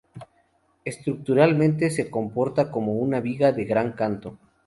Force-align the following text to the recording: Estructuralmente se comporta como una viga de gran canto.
Estructuralmente 0.83 1.91
se 1.91 2.09
comporta 2.09 2.71
como 2.71 2.93
una 2.93 3.19
viga 3.19 3.51
de 3.51 3.65
gran 3.65 3.91
canto. 3.91 4.35